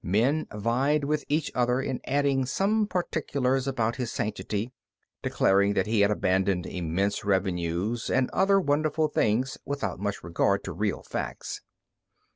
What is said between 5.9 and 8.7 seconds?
had abandoned immense revenues, and other